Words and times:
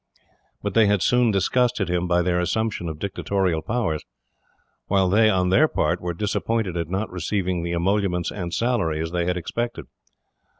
But 0.63 0.73
they 0.73 0.87
had 0.87 1.03
soon 1.03 1.29
disgusted 1.29 1.87
him 1.87 2.07
by 2.07 2.23
their 2.23 2.39
assumption 2.39 2.89
of 2.89 2.97
dictatorial 2.97 3.61
powers; 3.61 4.03
while 4.87 5.07
they, 5.07 5.29
on 5.29 5.49
their 5.49 5.67
part, 5.67 6.01
were 6.01 6.15
disappointed 6.15 6.75
at 6.75 6.89
not 6.89 7.11
receiving 7.11 7.61
the 7.61 7.73
emoluments 7.73 8.31
and 8.31 8.51
salaries 8.51 9.11
they 9.11 9.25
had 9.27 9.37
expected. 9.37 9.85